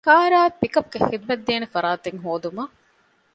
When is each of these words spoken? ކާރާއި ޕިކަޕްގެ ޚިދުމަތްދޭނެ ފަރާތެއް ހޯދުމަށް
ކާރާއި 0.07 0.51
ޕިކަޕްގެ 0.61 0.99
ޚިދުމަތްދޭނެ 1.09 1.67
ފަރާތެއް 1.73 2.19
ހޯދުމަށް 2.23 2.73